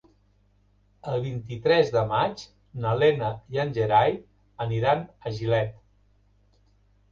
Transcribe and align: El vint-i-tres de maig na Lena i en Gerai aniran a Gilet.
El 1.11 1.19
vint-i-tres 1.25 1.91
de 1.97 2.01
maig 2.13 2.41
na 2.87 2.95
Lena 3.03 3.29
i 3.57 3.61
en 3.67 3.75
Gerai 3.77 4.17
aniran 4.69 5.07
a 5.31 5.37
Gilet. 5.39 5.81